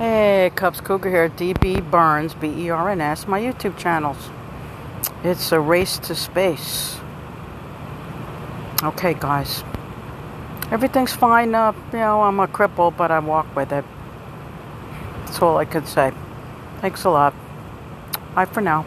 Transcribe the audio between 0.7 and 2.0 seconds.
Cougar here, DB